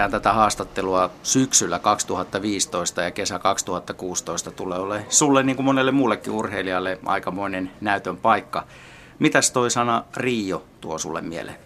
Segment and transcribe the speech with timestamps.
[0.00, 6.32] Tehdään tätä haastattelua syksyllä 2015 ja kesä 2016 tulee olemaan sulle niin kuin monelle muullekin
[6.32, 8.66] urheilijalle aikamoinen näytön paikka.
[9.18, 11.56] Mitäs toi sana Rio tuo sulle mieleen?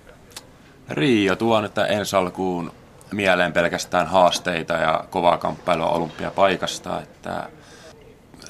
[0.89, 2.73] Rio tuo nyt ensi alkuun
[3.13, 7.49] mieleen pelkästään haasteita ja kovaa kamppailua olympiapaikasta, että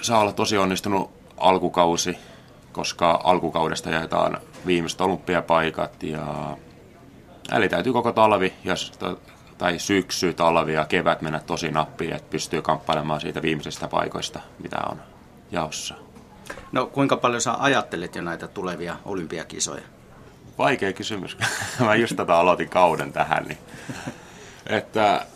[0.01, 2.19] saa olla tosi onnistunut alkukausi,
[2.73, 6.57] koska alkukaudesta jaetaan viimeiset olympiapaikat ja
[7.53, 8.75] Eli täytyy koko talvi ja,
[9.65, 14.77] tai syksy, talvi ja kevät mennä tosi nappiin, että pystyy kamppailemaan siitä viimeisestä paikoista, mitä
[14.91, 15.03] on
[15.53, 15.95] jaossa.
[16.73, 19.83] No kuinka paljon sä ajattelet jo näitä tulevia olympiakisoja?
[20.59, 21.37] Vaikea kysymys.
[21.85, 23.45] Mä just tätä aloitin kauden tähän.
[23.45, 23.59] Niin.
[24.67, 25.27] Että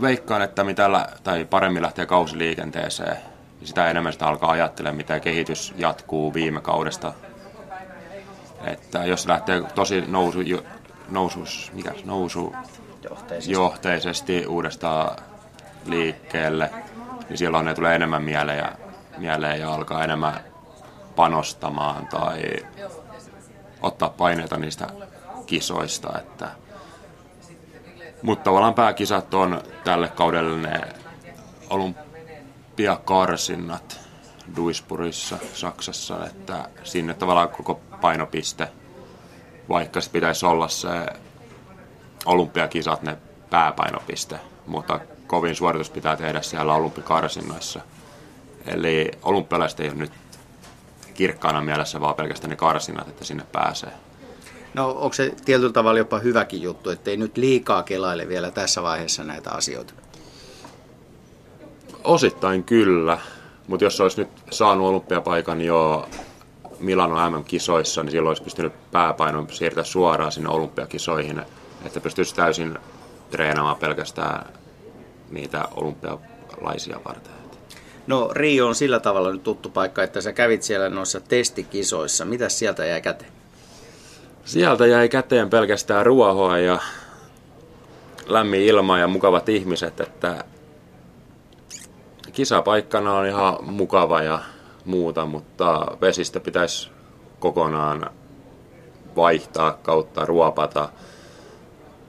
[0.00, 0.88] veikkaan, että mitä,
[1.22, 3.16] tai paremmin lähtee kausiliikenteeseen,
[3.60, 7.12] niin sitä enemmän sitä alkaa ajattelemaan, mitä kehitys jatkuu viime kaudesta
[8.66, 10.38] että jos lähtee tosi nousu,
[11.12, 12.54] nousus, mikä, nousu
[13.02, 13.52] johteisesti.
[13.52, 15.16] johteisesti uudestaan
[15.86, 16.70] liikkeelle,
[17.28, 18.72] niin silloin ne tulee enemmän mieleen ja,
[19.18, 20.40] mieleen ja alkaa enemmän
[21.16, 22.42] panostamaan tai
[23.82, 24.86] ottaa paineita niistä
[25.46, 26.18] kisoista.
[26.18, 26.48] Että.
[28.22, 30.80] Mutta tavallaan pääkisat on tälle kaudelle ne
[31.70, 34.00] olympiakarsinnat
[34.56, 38.68] Duisburgissa Saksassa, että sinne tavallaan koko painopiste,
[39.68, 40.88] vaikka se pitäisi olla se
[42.26, 43.18] olympiakisat ne
[43.50, 47.80] pääpainopiste, mutta kovin suoritus pitää tehdä siellä olympikarsinnoissa.
[48.66, 50.12] Eli olympialaiset ei ole nyt
[51.14, 53.92] kirkkaana mielessä, vaan pelkästään ne karsinnat, että sinne pääsee.
[54.74, 58.82] No onko se tietyllä tavalla jopa hyväkin juttu, että ei nyt liikaa kelaile vielä tässä
[58.82, 59.94] vaiheessa näitä asioita?
[62.04, 63.18] Osittain kyllä,
[63.66, 66.08] mutta jos olisi nyt saanut olympiapaikan jo
[66.82, 71.42] Milano MM-kisoissa, niin silloin olisi pystynyt pääpainon siirtää suoraan sinne olympiakisoihin,
[71.86, 72.78] että pystyisi täysin
[73.30, 74.46] treenaamaan pelkästään
[75.30, 77.32] niitä olympialaisia varten.
[78.06, 82.24] No Rio on sillä tavalla nyt tuttu paikka, että sä kävit siellä noissa testikisoissa.
[82.24, 83.32] Mitä sieltä jäi käteen?
[84.44, 86.78] Sieltä jäi käteen pelkästään ruohoa ja
[88.26, 90.44] lämmin ilma ja mukavat ihmiset, että
[92.32, 94.38] kisapaikkana on ihan mukava ja
[94.84, 96.90] muuta, mutta vesistä pitäisi
[97.40, 98.10] kokonaan
[99.16, 100.88] vaihtaa kautta ruopata,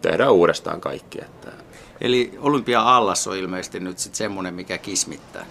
[0.02, 1.20] tehdä uudestaan kaikki.
[1.22, 1.52] Että...
[2.02, 5.46] Eli olympia-allas on ilmeisesti nyt sitten semmoinen, mikä kismittää.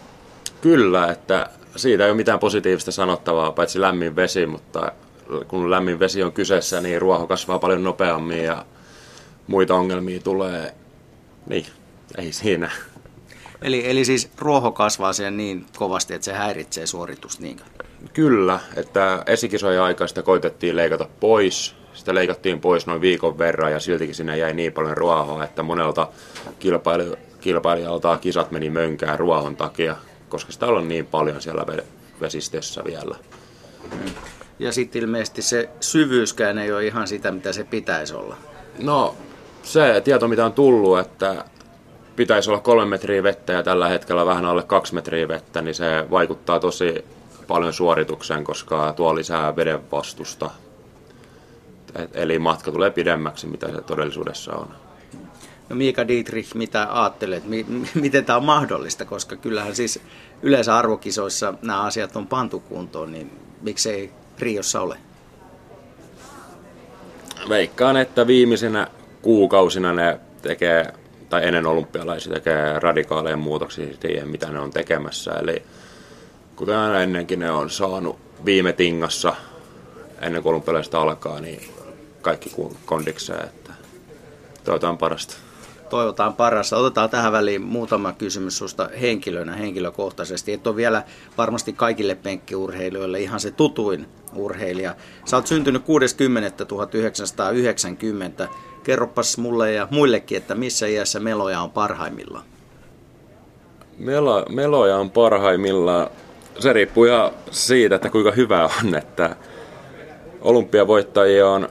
[0.60, 4.92] Kyllä, että siitä ei ole mitään positiivista sanottavaa, paitsi lämmin vesi, mutta
[5.48, 8.66] kun lämmin vesi on kyseessä, niin ruoho kasvaa paljon nopeammin ja
[9.46, 10.74] muita ongelmia tulee.
[11.46, 11.66] Niin,
[12.18, 12.70] ei siinä.
[13.62, 17.62] Eli, eli siis ruoho kasvaa siellä niin kovasti, että se häiritsee suoritusta niinkö?
[18.12, 21.74] Kyllä, että esikisojen aikaista koitettiin leikata pois.
[21.94, 26.08] Sitä leikattiin pois noin viikon verran ja siltikin sinne jäi niin paljon ruohoa, että monelta
[26.60, 29.96] kilpail- kilpailijalta kisat meni mönkään ruohon takia,
[30.28, 31.66] koska sitä on niin paljon siellä
[32.20, 33.16] vesistössä vielä.
[34.58, 38.36] Ja sitten ilmeisesti se syvyyskään ei ole ihan sitä, mitä se pitäisi olla.
[38.78, 39.14] No,
[39.62, 41.44] se tieto, mitä on tullut, että
[42.16, 46.06] pitäisi olla kolme metriä vettä ja tällä hetkellä vähän alle kaksi metriä vettä, niin se
[46.10, 47.04] vaikuttaa tosi
[47.48, 50.50] paljon suoritukseen, koska tuo lisää veden vastusta.
[52.14, 54.68] Eli matka tulee pidemmäksi, mitä se todellisuudessa on.
[55.68, 57.42] No Miika Dietrich, mitä ajattelet,
[57.94, 60.00] miten tämä on mahdollista, koska kyllähän siis
[60.42, 63.30] yleensä arvokisoissa nämä asiat on pantu kuntoon, niin
[63.62, 64.96] miksei Riossa ole?
[67.48, 68.86] Veikkaan, että viimeisenä
[69.22, 70.92] kuukausina ne tekee
[71.32, 75.32] tai ennen olympialaisia tekee radikaaleja muutoksia siihen, mitä ne on tekemässä.
[75.32, 75.62] Eli
[76.56, 79.34] kuten aina ennenkin ne on saanut viime tingassa
[80.20, 81.74] ennen kuin olympialaista alkaa, niin
[82.22, 82.52] kaikki
[82.86, 83.72] kondikseen, että
[84.64, 85.34] toivotaan parasta.
[85.92, 86.76] Toivotaan parasta.
[86.76, 90.52] Otetaan tähän väliin muutama kysymys sinusta henkilönä, henkilökohtaisesti.
[90.52, 91.02] Et ole vielä
[91.38, 94.94] varmasti kaikille penkkiurheilijoille ihan se tutuin urheilija.
[95.24, 95.86] Sä oot syntynyt 60.1990
[98.82, 102.44] Kerropas mulle ja muillekin, että missä iässä meloja on parhaimmillaan?
[103.98, 106.10] Melo, meloja on parhaimmillaan.
[106.58, 109.36] Se riippuu ihan siitä, että kuinka hyvä on, että
[110.40, 111.68] olympiavoittajia on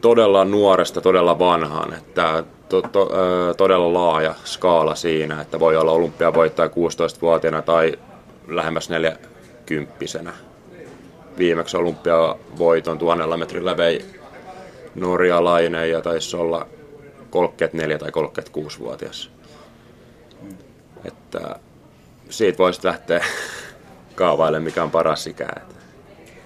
[0.00, 5.92] todella nuoresta todella vanhaan, että to, to, ö, todella laaja skaala siinä, että voi olla
[5.92, 7.98] olympiavoittaja 16-vuotiaana tai
[8.48, 10.32] lähemmäs 40
[11.38, 14.04] Viimeksi olympiavoiton tuhannella metrillä vei
[14.94, 16.66] norjalainen ja taisi olla
[17.30, 19.30] 34 tai 36-vuotias.
[21.04, 21.56] Että
[22.30, 23.24] siitä voisi lähteä
[24.14, 25.48] kaavailemaan, mikä on paras ikä.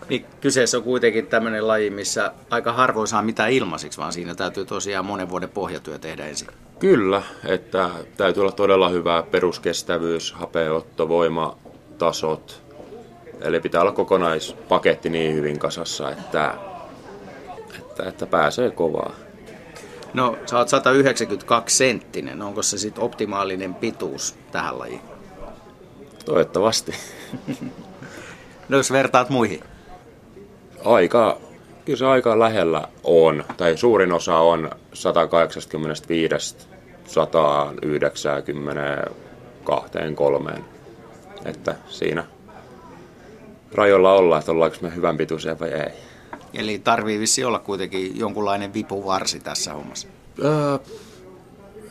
[0.08, 4.64] Niin, kyseessä on kuitenkin tämmöinen laji, missä aika harvoin saa mitään ilmaisiksi, vaan siinä täytyy
[4.64, 6.48] tosiaan monen vuoden pohjatyö tehdä ensin.
[6.78, 12.62] Kyllä, että täytyy olla todella hyvä peruskestävyys, hapeotto, voimatasot.
[13.40, 16.54] Eli pitää olla kokonaispaketti niin hyvin kasassa, että,
[17.78, 19.14] että, että pääsee kovaa.
[20.14, 22.42] No, sä oot 192 senttinen.
[22.42, 25.00] Onko se sitten optimaalinen pituus tähän lajiin?
[26.24, 26.92] Toivottavasti.
[28.68, 29.60] no, jos vertaat muihin?
[30.84, 31.38] Aika,
[31.84, 36.56] kyllä se aika lähellä on, tai suurin osa on 185
[37.06, 40.64] 192 kolmeen.
[41.44, 42.24] Että siinä
[43.74, 45.92] rajoilla ollaan, että ollaanko me hyvän pituisia vai ei.
[46.54, 50.08] Eli tarvii vissi olla kuitenkin jonkunlainen vipuvarsi tässä hommassa.
[50.44, 50.78] Öö,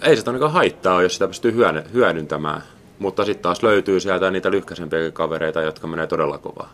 [0.01, 1.53] ei se ainakaan haittaa jos sitä pystyy
[1.93, 2.63] hyödyntämään.
[2.99, 6.73] Mutta sitten taas löytyy sieltä niitä lyhkäisempiä kavereita, jotka menee todella kovaa.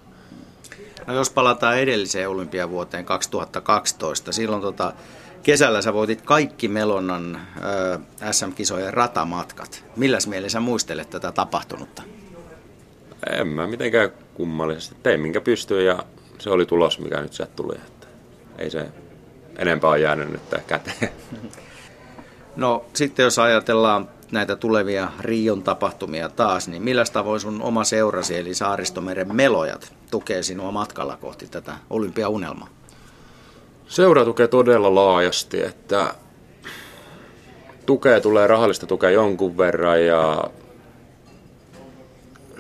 [1.10, 4.94] No jos palataan edelliseen olympiavuoteen 2012, silloin tota,
[5.44, 8.00] kesällä sä voitit kaikki Melonnan ö,
[8.32, 9.86] SM-kisojen ratamatkat.
[9.96, 12.04] Milläs mielessä muistelet tätä tapahtunutta?
[13.32, 14.96] En mä mitenkään kummallisesti.
[15.04, 16.04] Tein minkä pystyin ja
[16.40, 17.76] se oli tulos, mikä nyt sieltä tuli.
[17.76, 18.08] Että
[18.58, 18.86] ei se
[19.58, 21.10] enempää ole jäänyt nyt käteen.
[22.56, 28.38] No sitten jos ajatellaan näitä tulevia Rion tapahtumia taas, niin millä tavoin sun oma seurasi,
[28.38, 32.68] eli Saaristomeren melojat, tukee sinua matkalla kohti tätä olympiaunelmaa?
[33.88, 36.14] Seura tukee todella laajasti, että
[37.86, 40.44] tukea tulee, rahallista tukea jonkun verran ja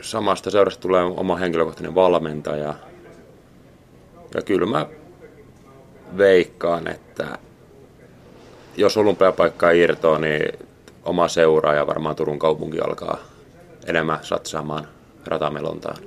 [0.01, 2.73] samasta seurasta tulee oma henkilökohtainen valmentaja.
[4.35, 4.85] Ja kyllä mä
[6.17, 7.37] veikkaan, että
[8.77, 10.59] jos olympiapaikka irtoaa, niin
[11.03, 13.17] oma seura ja varmaan Turun kaupunki alkaa
[13.85, 14.87] enemmän satsaamaan
[15.25, 15.97] ratamelontaan.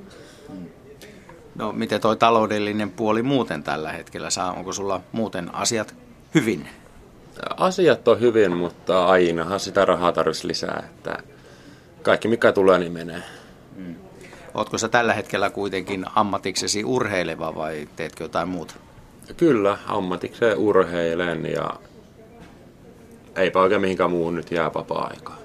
[1.54, 4.52] No miten toi taloudellinen puoli muuten tällä hetkellä saa?
[4.52, 5.94] Onko sulla muuten asiat
[6.34, 6.68] hyvin?
[7.56, 10.82] Asiat on hyvin, mutta ainahan sitä rahaa tarvitsisi lisää.
[10.90, 11.18] Että
[12.02, 13.22] kaikki mikä tulee, niin menee.
[13.76, 13.94] Mm.
[14.54, 18.74] Oletko sä tällä hetkellä kuitenkin ammatiksesi urheileva vai teetkö jotain muuta?
[19.36, 21.70] Kyllä, ammatikseen urheilen ja
[23.36, 25.38] eipä oikein mihinkään muuhun nyt jää vapaa-aikaa.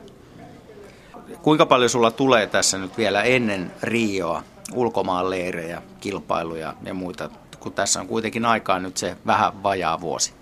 [1.42, 4.44] Kuinka paljon sulla tulee tässä nyt vielä ennen Rioa
[4.74, 7.30] ulkomaan leirejä, kilpailuja ja muita,
[7.60, 10.34] kun tässä on kuitenkin aikaa nyt se vähän vajaa vuosi?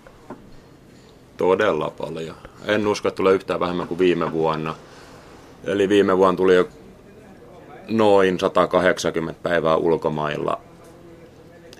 [1.36, 2.36] Todella paljon.
[2.64, 4.74] En usko, että tulee yhtään vähemmän kuin viime vuonna.
[5.64, 6.68] Eli viime vuonna tuli jo
[7.88, 10.60] noin 180 päivää ulkomailla.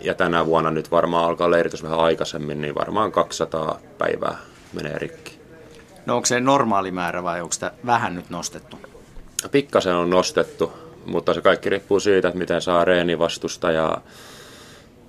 [0.00, 4.38] Ja tänä vuonna nyt varmaan alkaa leiritys vähän aikaisemmin, niin varmaan 200 päivää
[4.72, 5.38] menee rikki.
[6.06, 8.78] No onko se normaali määrä vai onko sitä vähän nyt nostettu?
[9.50, 10.72] Pikkasen on nostettu,
[11.06, 13.98] mutta se kaikki riippuu siitä, että miten saa reenivastusta ja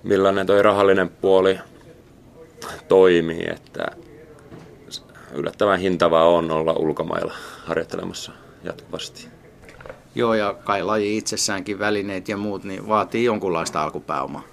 [0.03, 1.59] millainen toi rahallinen puoli
[2.88, 3.85] toimii, että
[5.33, 7.33] yllättävän hintavaa on olla ulkomailla
[7.65, 8.31] harjoittelemassa
[8.63, 9.27] jatkuvasti.
[10.15, 14.44] Joo, ja kai laji itsessäänkin, välineet ja muut, niin vaatii jonkunlaista alkupääomaa.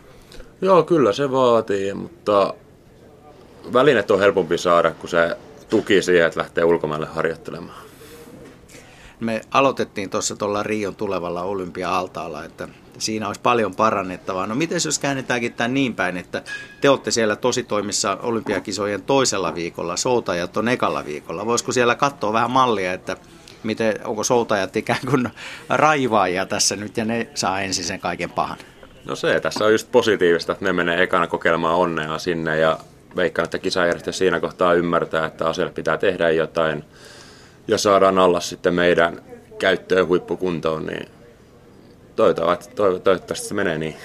[0.60, 2.54] Joo, kyllä se vaatii, mutta
[3.72, 5.36] välineet on helpompi saada, kun se
[5.68, 7.83] tuki siihen, että lähtee ulkomaille harjoittelemaan.
[9.24, 14.46] Me aloitettiin tuossa tuolla Rion tulevalla olympia-altaalla, että siinä olisi paljon parannettavaa.
[14.46, 16.42] No miten jos käännetäänkin tämän niin päin, että
[16.80, 21.46] te olette siellä tositoimissa olympiakisojen toisella viikolla, soutajat on ekalla viikolla.
[21.46, 23.16] Voisiko siellä katsoa vähän mallia, että
[23.62, 25.28] miten, onko soutajat ikään kuin
[25.68, 28.58] raivaajia tässä nyt ja ne saa ensin sen kaiken pahan?
[29.04, 32.78] No se, tässä on just positiivista, että ne menee ekana kokeilemaan onnea sinne ja
[33.16, 36.84] veikkaan, että kisajärjestäjä siinä kohtaa ymmärtää, että asialle pitää tehdä jotain
[37.68, 39.22] ja saadaan alla sitten meidän
[39.58, 41.08] käyttöön huippukuntoon, niin
[43.04, 43.96] toivottavasti se menee niin.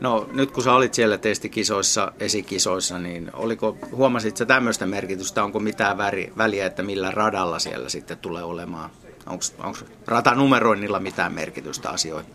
[0.00, 5.60] No nyt kun sä olit siellä testikisoissa, esikisoissa, niin oliko, huomasit sä tämmöistä merkitystä, onko
[5.60, 8.90] mitään väri, väliä, että millä radalla siellä sitten tulee olemaan?
[9.26, 12.34] Onko ratanumeroinnilla mitään merkitystä asioihin?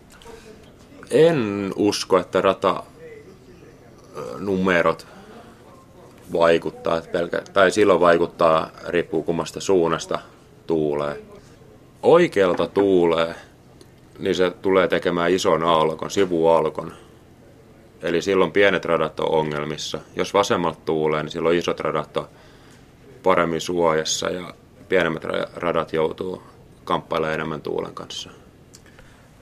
[1.10, 2.82] En usko, että rata
[4.38, 5.06] numerot
[6.32, 10.18] vaikuttaa, pelkä, tai silloin vaikuttaa, riippuu kummasta suunnasta
[10.66, 11.22] tuulee.
[12.02, 13.34] Oikealta tuulee,
[14.18, 16.92] niin se tulee tekemään ison aallokon, sivuaallokon.
[18.02, 20.00] Eli silloin pienet radat on ongelmissa.
[20.16, 22.28] Jos vasemmalta tuulee, niin silloin isot radat on
[23.22, 24.54] paremmin suojassa ja
[24.88, 26.42] pienemmät radat joutuu
[26.84, 28.30] kamppailemaan enemmän tuulen kanssa.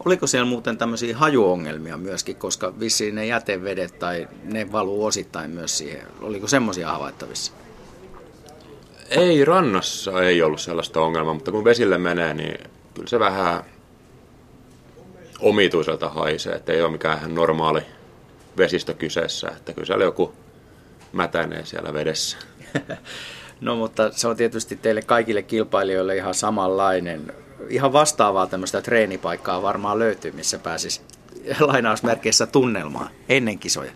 [0.04, 5.78] Oliko siellä muuten tämmöisiä hajuongelmia myöskin, koska vissiin ne jätevedet tai ne valuu osittain myös
[5.78, 6.06] siihen.
[6.20, 7.52] Oliko semmoisia havaittavissa?
[9.08, 13.64] Ei, rannassa ei ollut sellaista ongelmaa, mutta kun vesille menee, niin kyllä se vähän
[15.40, 17.82] omituiselta haisee, että ei ole mikään ihan normaali
[18.58, 20.32] vesistö kyseessä, että kyllä siellä joku
[21.12, 22.36] mätänee siellä vedessä.
[23.60, 27.32] No mutta se on tietysti teille kaikille kilpailijoille ihan samanlainen.
[27.68, 31.00] Ihan vastaavaa tämmöistä treenipaikkaa varmaan löytyy, missä pääsisi
[31.60, 33.92] lainausmerkeissä tunnelmaan ennen kisoja.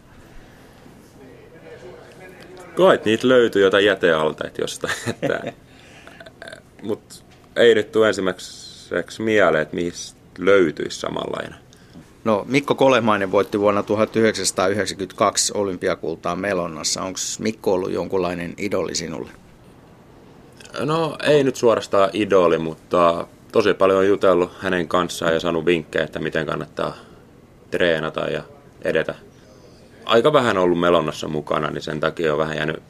[2.74, 4.94] Kai niitä löytyy jotain jätealtaita jostain.
[5.22, 5.52] Että,
[6.82, 7.14] mutta
[7.56, 9.92] ei nyt tule ensimmäiseksi mieleen, että mihin
[10.38, 11.54] löytyisi samanlainen.
[12.24, 17.02] No Mikko Kolemainen voitti vuonna 1992 olympiakultaa Melonnassa.
[17.02, 19.30] Onko Mikko ollut jonkunlainen idoli sinulle?
[20.80, 23.26] No ei nyt suorastaan idoli, mutta
[23.56, 26.96] tosi paljon on jutellut hänen kanssaan ja saanut vinkkejä, että miten kannattaa
[27.70, 28.42] treenata ja
[28.82, 29.14] edetä.
[30.04, 32.82] Aika vähän ollut Melonnassa mukana, niin sen takia on vähän jäänyt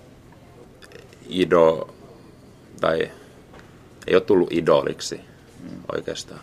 [1.28, 1.94] ido,
[2.80, 3.10] tai
[4.06, 5.20] ei ole tullut idoliksi
[5.94, 6.40] oikeastaan.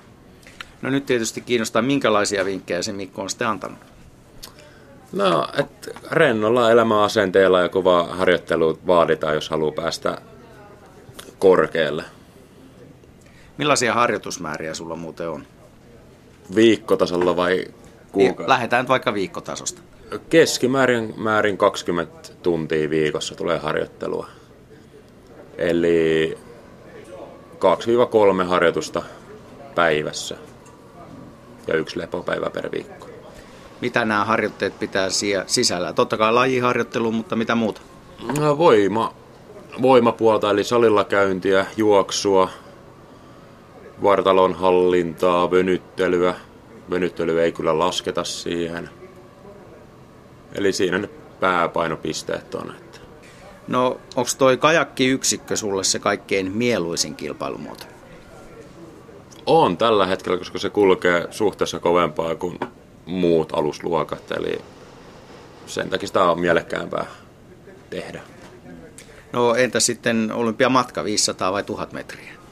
[0.81, 3.77] No nyt tietysti kiinnostaa, minkälaisia vinkkejä se Mikko on sitten antanut?
[5.11, 10.21] No, että rennolla elämäasenteella ja kova harjoittelu vaaditaan, jos haluaa päästä
[11.39, 12.03] korkealle.
[13.57, 15.45] Millaisia harjoitusmääriä sulla muuten on?
[16.55, 17.65] Viikkotasolla vai
[18.11, 18.43] kuinka?
[18.47, 19.81] Lähdetään nyt vaikka viikkotasosta.
[20.29, 24.27] Keskimäärin määrin 20 tuntia viikossa tulee harjoittelua.
[25.57, 26.37] Eli
[28.43, 29.03] 2-3 harjoitusta
[29.75, 30.35] päivässä
[31.67, 33.07] ja yksi lepopäivä per viikko.
[33.81, 35.07] Mitä nämä harjoitteet pitää
[35.47, 35.93] sisällä?
[35.93, 37.81] Totta kai lajiharjoittelu, mutta mitä muuta?
[38.39, 39.13] No, voima,
[39.81, 42.49] voimapuolta, eli salilla käyntiä, juoksua,
[44.03, 46.35] vartalon hallintaa, venyttelyä.
[46.89, 48.89] Venyttely ei kyllä lasketa siihen.
[50.55, 52.75] Eli siinä ne pääpainopisteet on.
[52.77, 52.99] Että.
[53.67, 57.83] No, onko toi kajakki-yksikkö sulle se kaikkein mieluisin kilpailumuoto?
[59.45, 62.59] On tällä hetkellä, koska se kulkee suhteessa kovempaa kuin
[63.05, 64.31] muut alusluokat.
[64.31, 64.61] Eli
[65.65, 67.05] sen takia sitä on mielekkäämpää
[67.89, 68.21] tehdä.
[69.33, 72.42] No entä sitten olympiamatka, 500 vai 1000 metriä?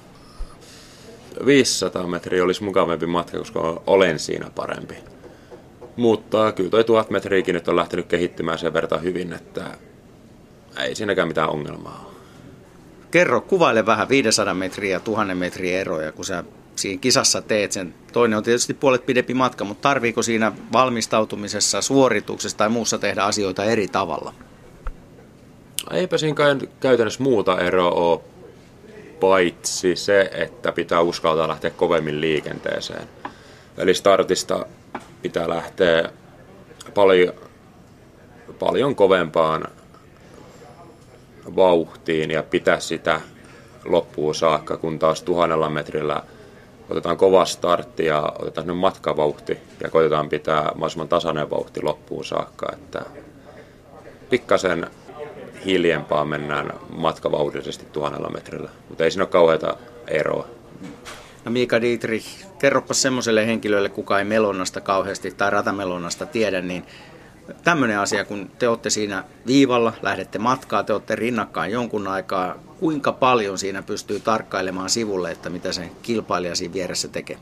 [1.46, 4.96] 500 metriä olisi mukavampi matka, koska olen siinä parempi.
[5.96, 9.64] Mutta kyllä toi 1000 metriäkin nyt on lähtenyt kehittymään sen verran hyvin, että
[10.80, 12.16] ei siinäkään mitään ongelmaa ole.
[13.12, 16.44] Kerro, kuvaile vähän 500 metriä ja 1000 metriä eroja, kun sä
[16.76, 17.94] siinä kisassa teet sen.
[18.14, 23.64] Toinen on tietysti puolet pidempi matka, mutta tarviiko siinä valmistautumisessa, suorituksessa tai muussa tehdä asioita
[23.64, 24.34] eri tavalla?
[25.92, 26.36] Eipä siinä
[26.80, 28.20] käytännössä muuta eroa ole,
[29.22, 33.08] paitsi se, että pitää uskaltaa lähteä kovemmin liikenteeseen.
[33.78, 34.66] Eli startista
[35.22, 36.10] pitää lähteä
[36.94, 37.34] paljon,
[38.60, 39.68] paljon kovempaan
[41.56, 43.22] vauhtiin ja pitää sitä
[43.86, 46.24] loppuun saakka, kun taas tuhannella metrillä
[46.90, 53.06] otetaan kova startti ja otetaan matkavauhti ja koitetaan pitää mahdollisimman tasainen vauhti loppuun saakka, että
[54.30, 54.88] pikkasen
[55.66, 59.78] hiljempaa mennään matkavauhdillisesti tuhannella metrillä, mutta ei siinä ole kauheita
[60.08, 60.48] eroa.
[61.46, 66.86] No Mika Dietrich, kerropa semmoiselle henkilölle, kuka ei melonnasta kauheasti tai ratamelonnasta tiedä, niin
[67.64, 73.12] tämmöinen asia, kun te olette siinä viivalla, lähdette matkaa, te olette rinnakkain jonkun aikaa, kuinka
[73.12, 77.38] paljon siinä pystyy tarkkailemaan sivulle, että mitä se kilpailija siinä vieressä tekee?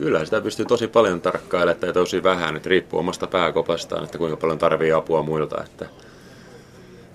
[0.00, 4.36] Kyllä, sitä pystyy tosi paljon tarkkailemaan ja tosi vähän, että riippuu omasta pääkopastaan, että kuinka
[4.36, 5.64] paljon tarvii apua muilta.
[5.64, 5.86] Että,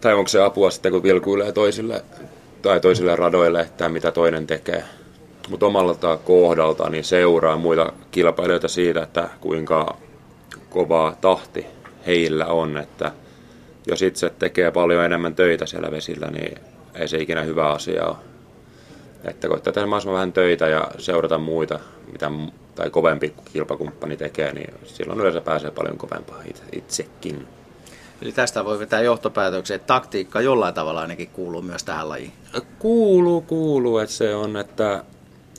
[0.01, 2.05] tai onko se apua sitten, kun vilkuilee toisille
[2.61, 4.83] tai toisille radoille, että mitä toinen tekee.
[5.49, 9.97] Mutta omalta kohdalta niin seuraa muita kilpailijoita siitä, että kuinka
[10.69, 11.65] kova tahti
[12.05, 13.11] heillä on, että
[13.87, 16.57] jos itse tekee paljon enemmän töitä siellä vesillä, niin
[16.95, 18.15] ei se ikinä hyvä asia ole.
[19.23, 21.79] Että koittaa tehdä mahdollisimman vähän töitä ja seurata muita,
[22.11, 22.31] mitä
[22.75, 26.41] tai kovempi kilpakumppani tekee, niin silloin yleensä pääsee paljon kovempaa
[26.71, 27.47] itsekin.
[28.21, 32.33] Eli tästä voi vetää johtopäätöksen, että taktiikka jollain tavalla ainakin kuuluu myös tähän lajiin.
[32.79, 35.03] Kuuluu, kuuluu, että se on, että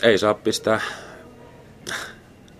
[0.02, 0.80] ei saa pistää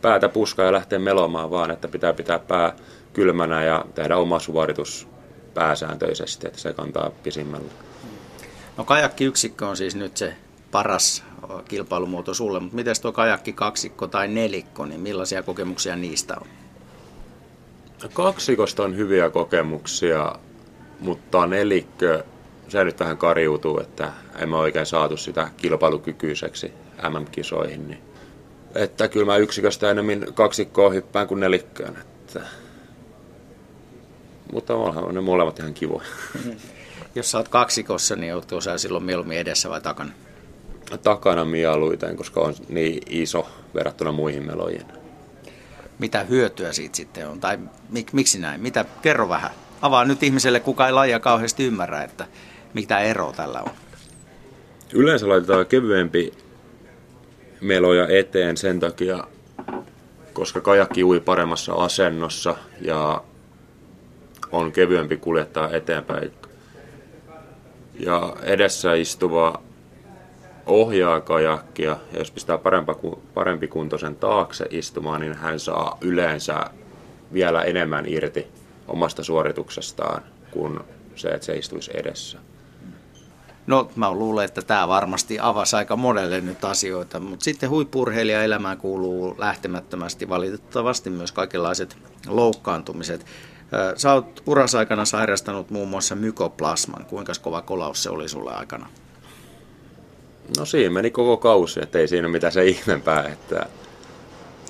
[0.02, 2.76] päätä puskaa ja lähteä melomaan, vaan että pitää pitää pää
[3.12, 5.08] kylmänä ja tehdä oma suoritus
[5.54, 7.72] pääsääntöisesti, että se kantaa pisimmällä.
[8.76, 10.36] No kajakkiyksikkö on siis nyt se
[10.70, 11.25] paras
[11.68, 16.46] kilpailumuoto sulle, mutta miten tuo kajakki kaksikko tai nelikko, niin millaisia kokemuksia niistä on?
[18.12, 20.32] Kaksikosta on hyviä kokemuksia,
[21.00, 22.25] mutta nelikkö,
[22.68, 26.73] se nyt vähän kariutuu, että emme oikein saatu sitä kilpailukykyiseksi
[27.08, 27.88] MM-kisoihin.
[27.88, 28.02] Niin.
[28.75, 31.96] Että kyllä mä yksiköstä enemmän kaksikkoa hyppään kuin nelikköön.
[31.96, 32.40] Että...
[34.52, 36.06] Mutta on ne molemmat ihan kivoja.
[37.14, 40.12] Jos sä oot kaksikossa, niin ootko sä silloin mieluummin edessä vai takana?
[41.02, 44.83] Takana mieluiten, koska on niin iso verrattuna muihin meloihin.
[45.99, 47.59] mitä hyötyä siitä sitten on, tai
[47.90, 48.61] mik, miksi näin?
[48.61, 49.50] Mitä, kerro vähän.
[49.83, 52.26] Avaa nyt ihmiselle, kuka ei lajia kauheasti ymmärrä, että
[52.75, 53.71] mitä ero tällä on.
[54.93, 56.33] Yleensä laitetaan kevyempi
[57.61, 59.25] meloja eteen sen takia,
[60.33, 63.25] koska kajakki ui paremmassa asennossa ja
[64.52, 66.33] on kevyempi kuljettaa eteenpäin.
[68.00, 69.62] Ja edessä istuva
[70.66, 72.58] ohjaa kajakkia, ja jos pistää
[73.35, 76.64] parempi kuntoisen taakse istumaan, niin hän saa yleensä
[77.32, 78.46] vielä enemmän irti
[78.88, 80.80] omasta suorituksestaan kuin
[81.14, 82.38] se, että se istuisi edessä.
[83.66, 88.78] No mä luulen, että tämä varmasti avasi aika monelle nyt asioita, mutta sitten huippurheilija elämään
[88.78, 91.96] kuuluu lähtemättömästi valitettavasti myös kaikenlaiset
[92.26, 93.26] loukkaantumiset.
[93.96, 97.04] Sä oot urasaikana sairastanut muun muassa mykoplasman.
[97.04, 98.87] Kuinka kova kolaus se oli sulle aikana?
[100.58, 103.28] No siinä meni koko kausi, että ei siinä mitään se ihmeempää.
[103.32, 103.66] Että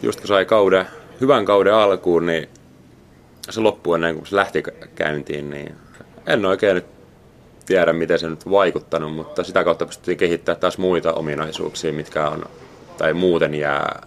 [0.02, 0.86] just kun sai kauden,
[1.20, 2.48] hyvän kauden alkuun, niin
[3.50, 4.62] se loppui ennen kuin se lähti
[4.94, 5.74] käyntiin, niin
[6.26, 6.86] en oikein nyt
[7.66, 12.44] tiedä, miten se nyt vaikuttanut, mutta sitä kautta pystyttiin kehittämään taas muita ominaisuuksia, mitkä on,
[12.98, 14.06] tai muuten jää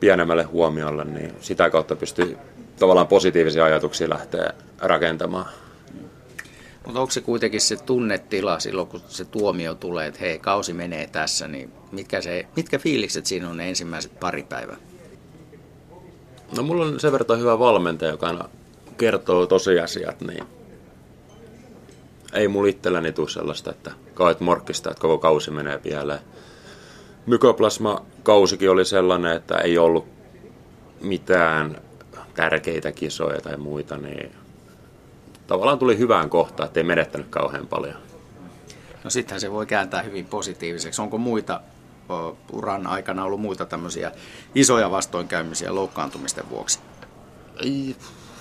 [0.00, 2.36] pienemmälle huomiolle, niin sitä kautta pystyy
[2.78, 5.46] tavallaan positiivisia ajatuksia lähteä rakentamaan.
[6.84, 11.06] Mutta onko se kuitenkin se tunnetila silloin, kun se tuomio tulee, että hei, kausi menee
[11.06, 14.76] tässä, niin mitkä, se, mitkä fiilikset siinä on ne ensimmäiset pari päivää?
[16.56, 18.48] No mulla on sen verran hyvä valmentaja, joka aina
[18.98, 20.44] kertoo tosiasiat, niin
[22.32, 26.20] ei mulla itselläni tule sellaista, että kaet morkkista, että koko kausi menee pieleen.
[27.26, 30.06] Mykoplasma-kausikin oli sellainen, että ei ollut
[31.00, 31.80] mitään
[32.34, 34.30] tärkeitä kisoja tai muita, niin
[35.46, 37.96] tavallaan tuli hyvään kohtaan, ettei menettänyt kauhean paljon.
[39.04, 41.02] No sittenhän se voi kääntää hyvin positiiviseksi.
[41.02, 41.60] Onko muita
[42.52, 44.12] uran aikana ollut muita tämmöisiä
[44.54, 46.78] isoja vastoinkäymisiä loukkaantumisten vuoksi?
[47.62, 47.96] Ei,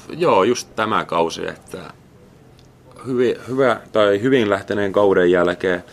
[0.09, 1.93] joo, just tämä kausi, että
[3.05, 5.83] hyvin, hyvä, tai hyvin lähteneen kauden jälkeen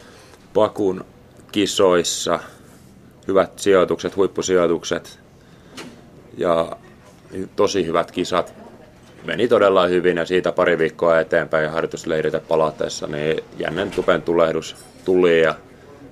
[0.55, 1.05] Pakun
[1.53, 2.41] kisoissa
[3.29, 5.21] hyvät sijoitukset, huippusijoitukset
[6.37, 6.77] ja
[7.57, 8.55] tosi hyvät kisat
[9.25, 14.77] meni todella hyvin ja siitä pari viikkoa eteenpäin ja harjoitusleiritä palateessa niin jännen tupen tulehdus
[15.05, 15.55] tuli ja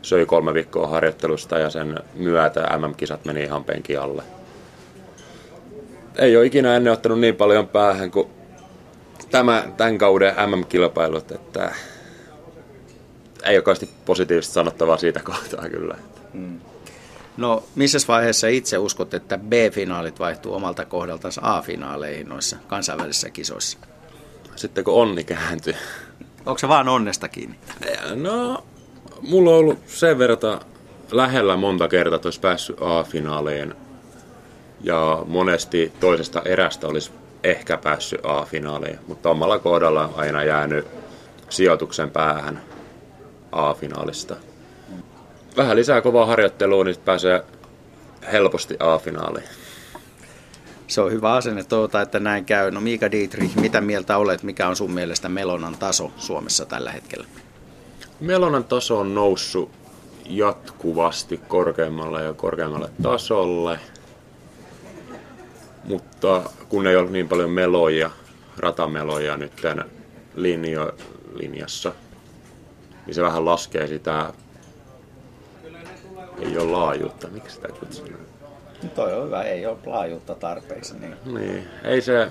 [0.02, 4.22] söi kolme viikkoa harjoittelusta ja sen myötä MM-kisat meni ihan penki alle.
[6.16, 8.28] Ei ole ikinä ennen ottanut niin paljon päähän kuin
[9.30, 11.72] tämä, tämän kauden MM-kilpailut, että
[13.44, 15.96] ei ole positiivista sanottavaa siitä kohtaa kyllä.
[16.32, 16.60] Hmm.
[17.37, 23.79] No, missä vaiheessa itse uskot, että B-finaalit vaihtuu omalta kohdaltansa A-finaaleihin noissa kansainvälisissä kisoissa?
[24.57, 25.75] Sitten kun onni kääntyy.
[26.46, 27.57] Onko se vaan onnesta kiinni?
[28.14, 28.64] No,
[29.22, 30.61] mulla on ollut sen verran
[31.11, 33.75] lähellä monta kertaa, että olisi päässyt A-finaaleihin.
[34.81, 37.11] Ja monesti toisesta erästä olisi
[37.44, 40.87] ehkä päässyt A-finaaliin, mutta omalla kohdalla aina jäänyt
[41.49, 42.62] sijoituksen päähän
[43.53, 44.37] A-finaalista
[45.56, 47.44] vähän lisää kovaa harjoittelua, niin pääsee
[48.32, 49.48] helposti A-finaaliin.
[50.86, 52.70] Se on hyvä asenne tuota, että näin käy.
[52.70, 57.26] No Miika Dietrich, mitä mieltä olet, mikä on sun mielestä Melonan taso Suomessa tällä hetkellä?
[58.20, 59.70] Melonan taso on noussut
[60.28, 63.80] jatkuvasti korkeammalle ja korkeammalle tasolle,
[65.84, 68.10] mutta kun ei ole niin paljon meloja,
[68.56, 69.84] ratameloja nyt tämän
[70.34, 70.94] linjo,
[71.34, 71.92] linjassa,
[73.06, 74.32] niin se vähän laskee sitä
[76.40, 77.29] ei ole laajuutta.
[77.29, 78.20] Miksi sitä kutsutaan?
[78.94, 80.99] Toi on hyvä, ei ole laajuutta tarpeeksi.
[80.99, 81.16] Niin.
[81.25, 81.68] niin.
[81.85, 82.29] Ei se,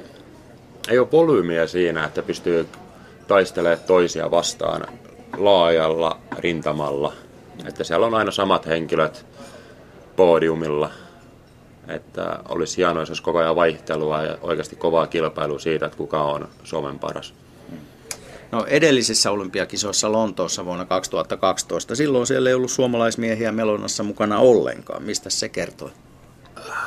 [0.90, 2.68] ei ole volyymiä siinä, että pystyy
[3.28, 4.88] taistelemaan toisia vastaan
[5.38, 7.14] laajalla rintamalla.
[7.68, 9.26] Että siellä on aina samat henkilöt
[10.16, 10.90] podiumilla.
[11.88, 16.24] Että olisi hienoa, jos olisi koko ajan vaihtelua ja oikeasti kovaa kilpailua siitä, että kuka
[16.24, 17.34] on Suomen paras.
[18.52, 25.04] No edellisissä olympiakisoissa Lontoossa vuonna 2012, silloin siellä ei ollut suomalaismiehiä melonnassa mukana ollenkaan.
[25.04, 25.92] Mistä se kertoi?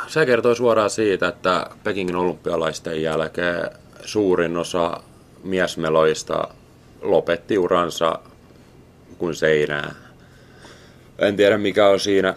[0.07, 3.71] Se kertoi suoraan siitä, että Pekingin olympialaisten jälkeen
[4.05, 5.01] suurin osa
[5.44, 6.49] miesmeloista
[7.03, 8.18] lopetti uransa
[9.18, 9.94] kuin seinää.
[11.18, 12.35] En tiedä mikä on siinä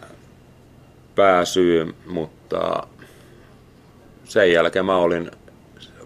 [1.16, 2.88] pääsyy, mutta
[4.24, 5.32] sen jälkeen mä olin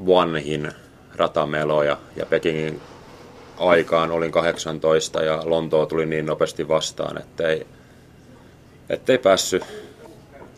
[0.06, 0.72] vanhin
[1.16, 2.82] ratameloja ja Pekingin
[3.58, 7.68] aikaan olin 18 ja Lontoa tuli niin nopeasti vastaan, ettei,
[8.90, 9.64] ettei päässyt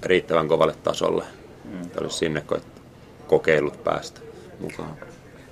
[0.04, 1.24] riittävän kovalle tasolle.
[1.64, 1.90] Mm.
[2.02, 2.44] Olisi sinne
[3.28, 4.22] kokeillut päästä
[4.60, 4.98] mukaan.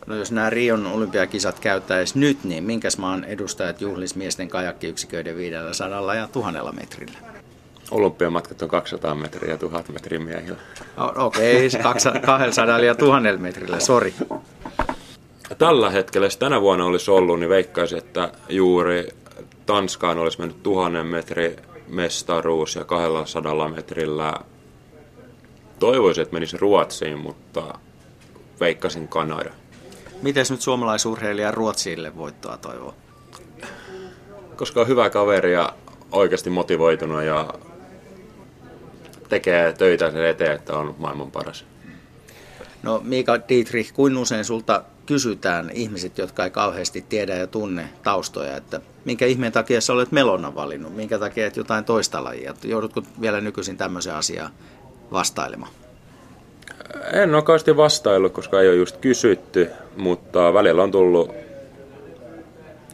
[0.07, 6.15] No jos nämä Rion olympiakisat käyttäisi nyt, niin minkäs maan edustajat juhlis miesten kajakkiyksiköiden 500
[6.15, 7.35] ja 1000 metrillä?
[7.91, 10.57] olympiamatkat on 200 metriä ja 1000 metriä miehillä.
[11.15, 11.81] Okei, okay,
[12.21, 14.13] 200 ja 1000 metrillä, sori.
[15.57, 19.07] Tällä hetkellä, jos tänä vuonna olisi ollut, niin veikkaisin, että juuri
[19.65, 21.55] Tanskaan olisi mennyt 1000 metri
[21.87, 24.33] mestaruus ja 200 metrillä
[25.79, 27.79] toivoisin, että menisi Ruotsiin, mutta
[28.59, 29.51] veikkasin Kanada.
[30.21, 32.93] Miten nyt suomalaisurheilija Ruotsille voittoa toivoo?
[34.55, 35.73] Koska on hyvä kaveri ja
[36.11, 37.53] oikeasti motivoitunut ja
[39.29, 41.65] tekee töitä sen eteen, että on maailman paras.
[42.83, 48.57] No Mika Dietrich, kuin usein sulta kysytään ihmiset, jotka ei kauheasti tiedä ja tunne taustoja,
[48.57, 52.53] että minkä ihmeen takia sä olet melona valinnut, minkä takia et jotain toista lajia.
[52.63, 54.49] Joudutko vielä nykyisin tämmöisen asiaa
[55.11, 55.71] vastailemaan?
[57.13, 61.31] En ole kauheasti vastaillut, koska ei ole just kysytty, mutta välillä on tullut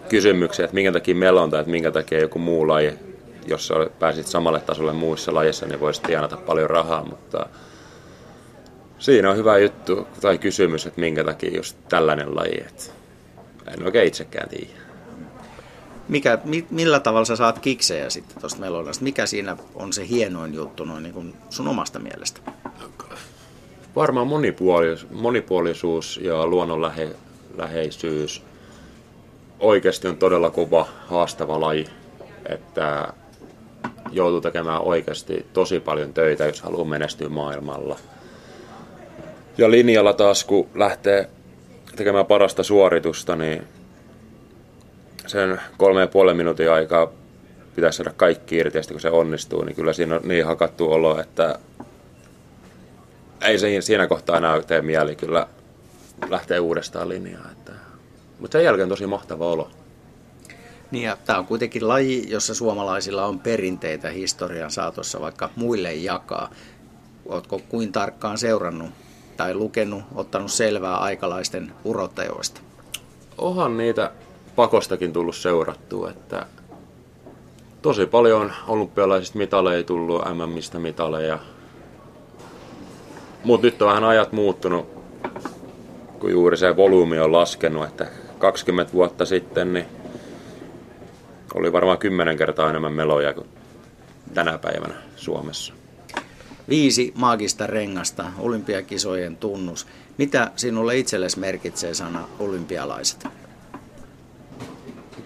[0.10, 2.94] kysymyksiä, että minkä takia melonta, että minkä takia joku muu laji,
[3.48, 7.46] jos pääsit samalle tasolle muissa lajissa, niin voisi tienata paljon rahaa, mutta
[9.02, 12.84] siinä on hyvä juttu tai kysymys, että minkä takia just tällainen laji, että
[13.68, 14.82] en oikein itsekään tiedä.
[16.08, 19.04] Mikä, millä tavalla sä saat kiksejä sitten tuosta melonasta?
[19.04, 22.42] Mikä siinä on se hienoin juttu noin niin kuin sun omasta mielestä?
[23.96, 28.44] Varmaan monipuolisuus, monipuolisuus ja luonnonläheisyys.
[29.60, 31.88] Oikeasti on todella kova, haastava laji,
[32.50, 33.14] että
[34.12, 38.00] joutuu tekemään oikeasti tosi paljon töitä, jos haluaa menestyä maailmalla.
[39.62, 41.30] Ja linjalla taas, kun lähtee
[41.96, 43.64] tekemään parasta suoritusta, niin
[45.28, 47.12] sen kolme ja puolen minuutin aikaa
[47.76, 51.20] pitäisi saada kaikki irti, ja kun se onnistuu, niin kyllä siinä on niin hakattu olo,
[51.20, 51.60] että
[53.42, 55.48] ei se siinä kohtaa enää tee mieli kyllä
[56.30, 57.52] lähtee uudestaan linjaa.
[57.52, 57.72] Että...
[58.40, 59.70] Mutta sen jälkeen tosi mahtava olo.
[60.92, 66.50] Niin ja tämä on kuitenkin laji, jossa suomalaisilla on perinteitä historian saatossa, vaikka muille jakaa.
[67.26, 68.90] Oletko kuin tarkkaan seurannut
[69.38, 72.62] tai lukenut, ottanut selvää aikalaisten uroteoista?
[73.38, 74.12] Onhan niitä
[74.56, 76.46] pakostakin tullut seurattua, että
[77.82, 81.40] tosi paljon olympialaisista mitaleja tullut, MMistä mitaleja,
[83.44, 84.90] mutta nyt on vähän ajat muuttunut,
[86.20, 88.08] kun juuri se volyymi on laskenut, että
[88.40, 89.86] 20 vuotta sitten niin
[91.54, 93.48] oli varmaan 10 kertaa enemmän meloja kuin
[94.34, 95.74] tänä päivänä Suomessa.
[96.70, 99.88] Viisi maagista rengasta, olympiakisojen tunnus.
[100.18, 103.28] Mitä sinulle itsellesi merkitsee sana olympialaiset?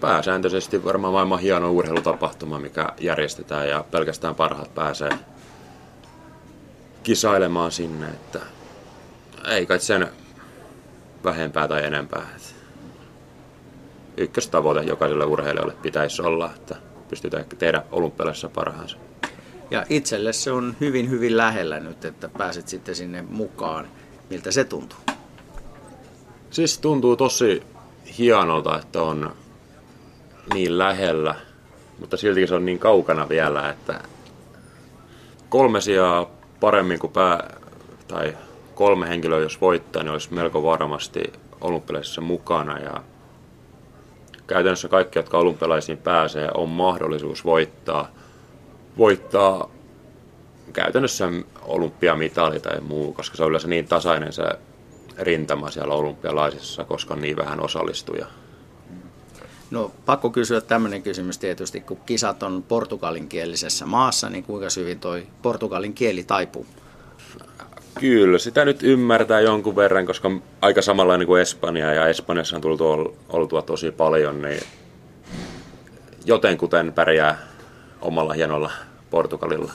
[0.00, 5.10] Pääsääntöisesti varmaan maailman hieno urheilutapahtuma, mikä järjestetään ja pelkästään parhaat pääsee
[7.06, 8.40] kisailemaan sinne, että
[9.48, 10.08] ei kai sen
[11.24, 12.26] vähempää tai enempää.
[14.16, 16.76] Ykköstavoite jokaiselle urheilijalle pitäisi olla, että
[17.08, 18.96] pystytään tehdä olympialaisessa parhaansa.
[19.70, 23.88] Ja itselle se on hyvin, hyvin lähellä nyt, että pääset sitten sinne mukaan.
[24.30, 24.98] Miltä se tuntuu?
[26.50, 27.62] Siis tuntuu tosi
[28.18, 29.36] hienolta, että on
[30.54, 31.34] niin lähellä,
[31.98, 34.00] mutta silti se on niin kaukana vielä, että
[35.48, 37.54] kolme sijaa paremmin kuin pää,
[38.08, 38.36] tai
[38.74, 42.78] kolme henkilöä, jos voittaa, niin olisi melko varmasti olympialaisissa mukana.
[42.78, 43.02] Ja
[44.46, 48.08] käytännössä kaikki, jotka olympialaisiin pääsee, on mahdollisuus voittaa,
[48.98, 49.70] voittaa
[50.72, 51.28] käytännössä
[51.62, 54.44] olympiamitali tai muu, koska se on yleensä niin tasainen se
[55.18, 58.26] rintama siellä olympialaisissa, koska on niin vähän osallistuja.
[59.70, 65.26] No pakko kysyä tämmöinen kysymys tietysti, kun kisat on portugalinkielisessä maassa, niin kuinka hyvin toi
[65.42, 66.66] portugalin kieli taipuu?
[68.00, 70.30] Kyllä, sitä nyt ymmärtää jonkun verran, koska
[70.60, 74.60] aika samanlainen kuin Espanja ja Espanjassa on tullut oltua tosi paljon, niin
[76.24, 77.55] jotenkuten pärjää
[78.06, 78.70] omalla hienolla
[79.10, 79.72] Portugalilla.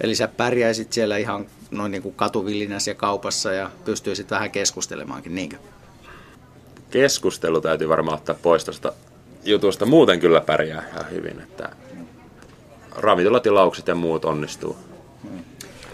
[0.00, 5.34] Eli sä pärjäisit siellä ihan noin niin kuin katuvillinässä ja kaupassa ja pystyisit vähän keskustelemaankin,
[5.34, 5.56] niinkö?
[6.94, 8.92] keskustelu täytyy varmaan ottaa pois tuosta
[9.44, 9.86] jutusta.
[9.86, 11.68] Muuten kyllä pärjää ihan hyvin, että
[12.96, 14.76] ravintolatilaukset ja muut onnistuu.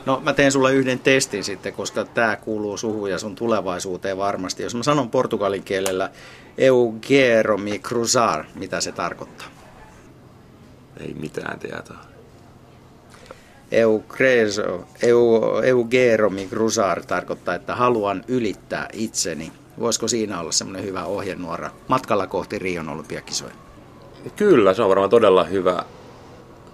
[0.06, 4.62] No mä teen sulle yhden testin sitten, koska tämä kuuluu suhun ja sun tulevaisuuteen varmasti.
[4.62, 6.10] Jos mä sanon portugalin kielellä
[6.58, 9.59] Eugeromi cruzar, mitä se tarkoittaa?
[11.00, 11.96] Ei mitään tietoa.
[13.70, 19.52] Eugreso, eu, eugeromi cruzar tarkoittaa, että haluan ylittää itseni.
[19.78, 23.52] Voisiko siinä olla semmoinen hyvä ohjenuora matkalla kohti Rion olympiakisoja?
[24.36, 25.84] Kyllä, se on varmaan todella hyvä.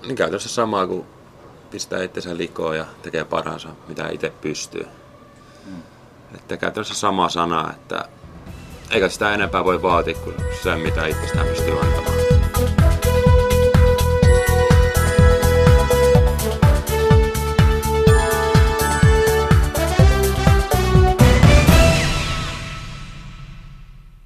[0.02, 1.06] Niin käytännössä samaa kuin
[1.70, 4.86] pistää itsensä likoon ja tekee parhaansa, mitä itse pystyy.
[5.66, 5.82] Mm.
[6.34, 8.08] Että käytännössä sama sana, että
[8.90, 12.25] eikä sitä enempää voi vaatia kuin se, mitä itsestään pystyy antamaan.